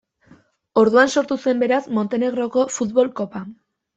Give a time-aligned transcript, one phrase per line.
[0.83, 3.43] Orduan sortu zen beraz Montenegroko futbol kopa.